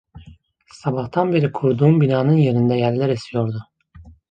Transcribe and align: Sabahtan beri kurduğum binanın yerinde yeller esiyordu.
Sabahtan 0.73 1.33
beri 1.33 1.51
kurduğum 1.51 2.01
binanın 2.01 2.37
yerinde 2.37 2.75
yeller 2.75 3.09
esiyordu. 3.09 3.63